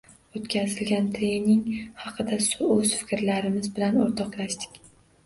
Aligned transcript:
O'tkazilgan 0.37 1.09
trening 1.17 1.59
haqida 2.05 2.39
o'z 2.69 2.95
fikrlarimiz 3.03 3.69
bilan 3.77 4.01
o'rtoqlashdik. 4.07 4.81